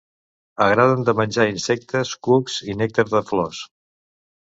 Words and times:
Agraden 0.67 1.03
de 1.09 1.13
menjar 1.19 1.45
insectes, 1.51 2.13
cucs, 2.29 2.55
i 2.73 2.77
nèctar 2.79 3.07
de 3.13 3.23
flors. 3.29 3.61